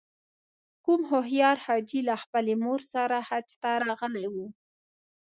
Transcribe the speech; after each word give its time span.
کوم 0.85 1.01
هوښیار 1.09 1.57
حاجي 1.65 2.01
له 2.09 2.15
خپلې 2.23 2.53
مور 2.63 2.81
سره 2.93 3.17
حج 3.27 3.47
ته 3.61 3.71
راغلی 3.87 4.27
و. 4.33 4.35